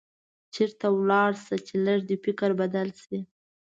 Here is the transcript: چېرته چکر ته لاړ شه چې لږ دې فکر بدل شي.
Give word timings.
چېرته 0.53 0.85
چکر 0.89 0.97
ته 0.99 1.03
لاړ 1.09 1.31
شه 1.43 1.55
چې 1.67 1.73
لږ 1.85 1.99
دې 2.09 2.17
فکر 2.25 2.49
بدل 2.61 2.87
شي. 3.01 3.19